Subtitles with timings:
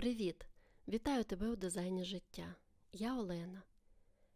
[0.00, 0.46] Привіт!
[0.88, 2.54] Вітаю тебе у дизайні життя.
[2.92, 3.62] Я Олена.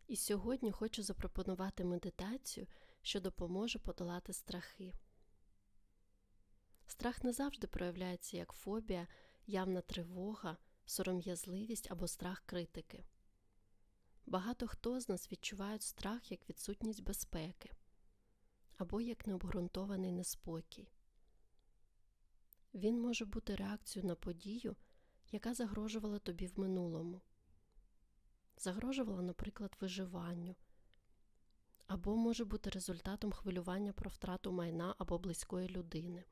[0.07, 2.67] І сьогодні хочу запропонувати медитацію,
[3.03, 4.93] що допоможе подолати страхи.
[6.87, 9.09] Страх не завжди проявляється як фобія,
[9.47, 10.57] явна тривога,
[10.87, 13.05] сором'язливість або страх критики.
[14.27, 17.71] Багато хто з нас відчувають страх як відсутність безпеки
[18.79, 20.89] або як необґрунтований неспокій.
[22.75, 24.77] Він може бути реакцією на подію,
[25.35, 27.21] яка загрожувала тобі в минулому.
[28.57, 30.57] Загрожувала, наприклад, виживанню,
[31.87, 36.25] або може бути результатом хвилювання про втрату майна або близької людини.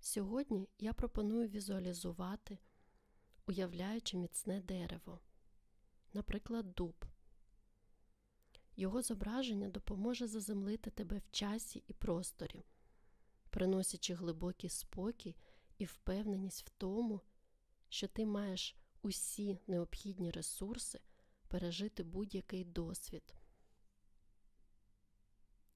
[0.00, 2.58] Сьогодні я пропоную візуалізувати,
[3.46, 5.20] уявляючи міцне дерево,
[6.12, 7.04] наприклад, дуб.
[8.76, 12.64] Його зображення допоможе заземлити тебе в часі і просторі,
[13.50, 15.36] приносячи глибокий спокій
[15.80, 17.20] і впевненість в тому,
[17.88, 21.00] що ти маєш усі необхідні ресурси
[21.48, 23.34] пережити будь-який досвід.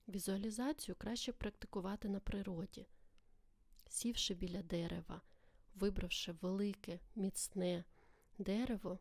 [0.09, 2.87] Візуалізацію краще практикувати на природі,
[3.89, 5.23] сівши біля дерева,
[5.75, 7.85] вибравши велике, міцне
[8.39, 8.99] дерево,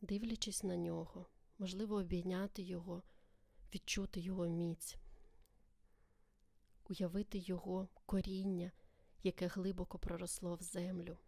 [0.00, 1.26] дивлячись на нього,
[1.58, 3.02] можливо, обійняти його,
[3.74, 4.96] відчути його міць,
[6.84, 8.72] уявити його коріння
[9.22, 11.18] яке глибоко проросло в землю.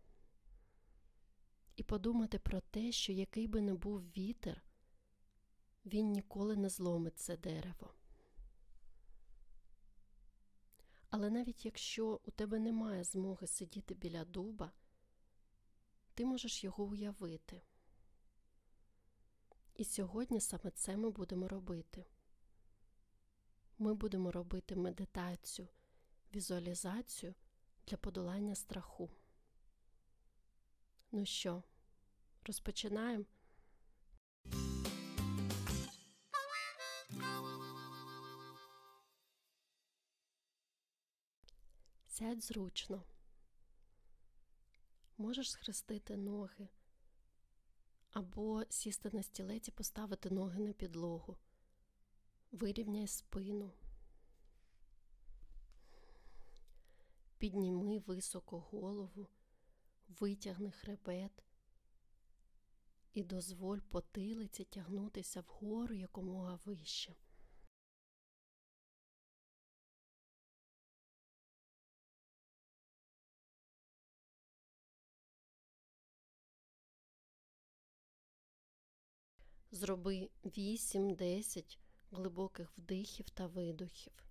[1.76, 4.62] І подумати про те, що який би не був вітер,
[5.86, 7.94] він ніколи не зломить це дерево.
[11.10, 14.72] Але навіть якщо у тебе немає змоги сидіти біля дуба,
[16.14, 17.62] ти можеш його уявити.
[19.74, 22.06] І сьогодні саме це ми будемо робити.
[23.78, 25.68] Ми будемо робити медитацію,
[26.34, 27.34] візуалізацію
[27.90, 29.10] для подолання страху.
[31.12, 31.62] Ну що,
[32.46, 33.24] розпочинаємо?
[42.06, 43.02] Сядь зручно.
[45.18, 46.68] Можеш схрестити ноги
[48.10, 51.36] або сісти на стілець і поставити ноги на підлогу.
[52.52, 53.72] Вирівняй спину.
[57.40, 59.28] Підніми високо голову,
[60.08, 61.44] витягни хребет
[63.14, 67.14] і дозволь потилиці тягнутися вгору якомога вище.
[79.70, 81.78] Зроби 8-10
[82.10, 84.29] глибоких вдихів та видохів.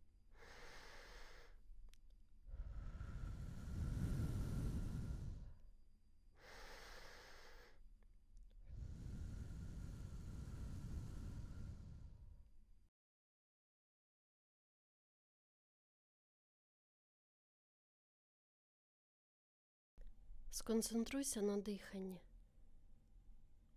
[20.60, 22.22] Сконцентруйся на диханні.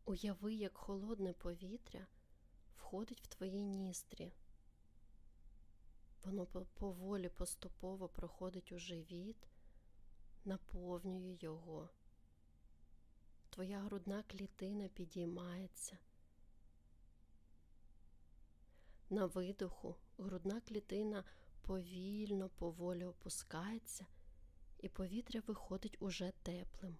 [0.05, 2.07] Уяви, як холодне повітря
[2.77, 4.33] входить в твої ністрі.
[6.25, 9.49] Воно поволі поступово проходить у живіт,
[10.45, 11.89] наповнює його.
[13.51, 15.99] Твоя грудна клітина підіймається.
[19.11, 21.25] На видоху грудна клітина
[21.61, 24.07] повільно, поволі опускається
[24.83, 26.99] і повітря виходить уже теплим.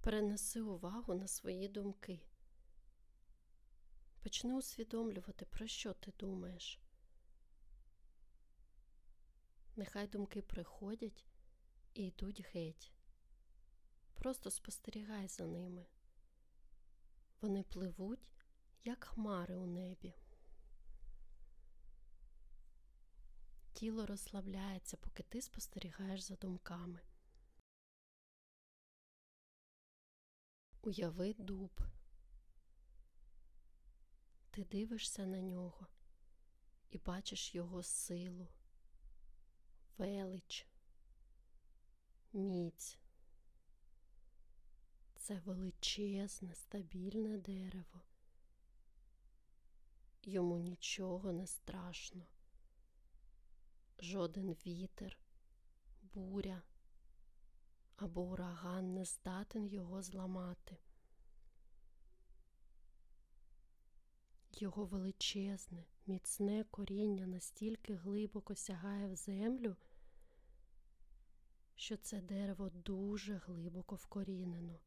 [0.00, 2.20] Перенеси увагу на свої думки.
[4.22, 6.80] Почни усвідомлювати, про що ти думаєш.
[9.76, 11.26] Нехай думки приходять
[11.94, 12.92] і йдуть геть.
[14.14, 15.86] Просто спостерігай за ними.
[17.40, 18.28] Вони пливуть,
[18.84, 20.14] як хмари у небі.
[23.80, 27.00] Тіло розслабляється, поки ти спостерігаєш за думками.
[30.82, 31.80] Уяви дуб.
[34.50, 35.86] Ти дивишся на нього
[36.90, 38.48] і бачиш його силу,
[39.98, 40.66] велич,
[42.32, 42.98] міць.
[45.14, 48.00] Це величезне, стабільне дерево.
[50.22, 52.26] Йому нічого не страшно
[54.10, 55.18] жоден вітер,
[56.02, 56.62] буря
[57.96, 60.76] або ураган не здатен його зламати.
[64.52, 69.76] Його величезне, міцне коріння настільки глибоко сягає в землю,
[71.74, 74.80] що це дерево дуже глибоко вкорінено.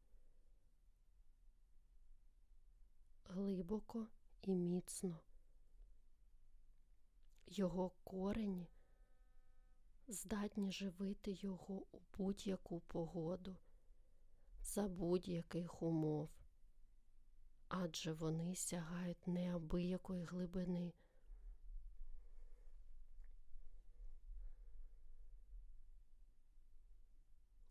[3.24, 4.08] Глибоко
[4.42, 5.20] і міцно.
[7.46, 8.68] Його корені
[10.08, 13.56] здатні живити його у будь-яку погоду,
[14.62, 16.30] за будь-яких умов,
[17.68, 20.92] адже вони сягають неабиякої глибини.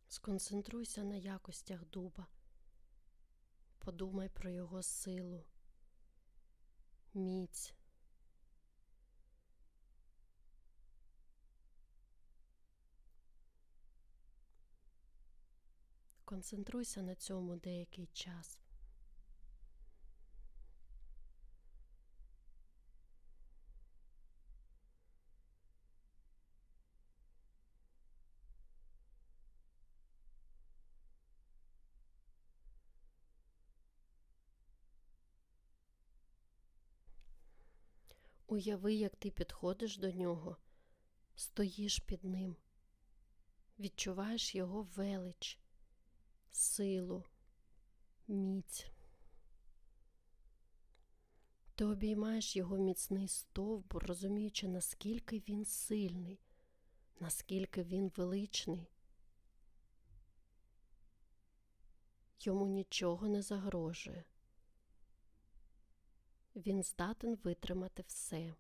[0.08, 2.28] Сконцентруйся на якостях дуба,
[3.80, 5.46] подумай про його силу,
[7.14, 7.74] міць.
[16.34, 18.60] Концентруйся на цьому деякий час.
[38.48, 40.58] Уяви, як ти підходиш до нього,
[41.36, 42.56] стоїш під ним,
[43.80, 45.63] відчуваєш його велич,
[46.56, 47.26] силу,
[48.28, 48.86] міць.
[51.76, 56.40] Ти обіймаєш його міцний стовбур, розуміючи, наскільки він сильний,
[57.20, 58.88] наскільки він величний.
[62.40, 64.24] Йому нічого не загрожує.
[66.56, 68.54] Він здатен витримати все.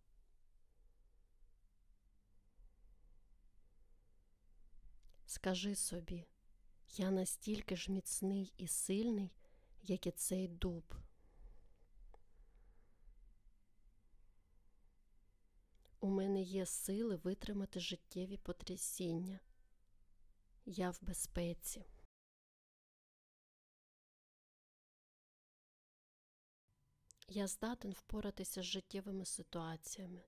[5.25, 6.25] Скажи собі,
[6.95, 9.31] я настільки ж міцний і сильний,
[9.81, 10.95] як і цей дуб.
[15.99, 19.39] У мене є сили витримати життєві потрясіння.
[20.65, 21.85] Я в безпеці.
[27.27, 30.23] Я здатен впоратися з життєвими ситуаціями.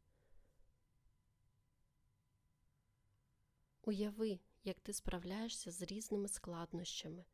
[3.81, 7.25] Уяви, як ти справляєшся з різними складнощами.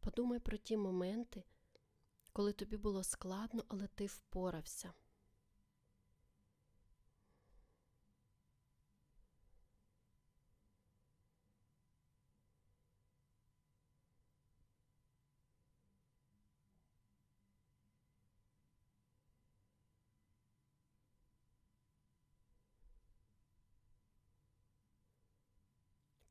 [0.00, 1.44] Подумай про ті моменти,
[2.32, 4.92] коли тобі було складно, але ти впорався.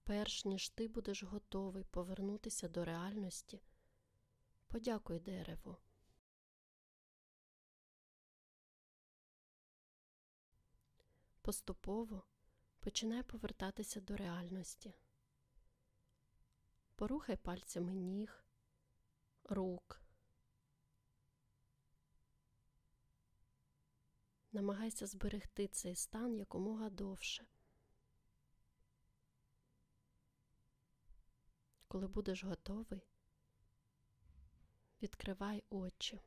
[0.10, 3.62] Перш ніж ти будеш готовий повернутися до реальності,
[4.68, 5.78] подякуй дереву.
[11.42, 12.24] Поступово
[12.80, 14.94] починай повертатися до реальності.
[16.96, 18.46] Порухай пальцями ніг,
[19.44, 20.02] рук.
[24.52, 27.48] Намагайся зберегти цей стан якомога довше.
[31.91, 33.01] Коли будеш готовий,
[35.01, 36.19] відкривай очі.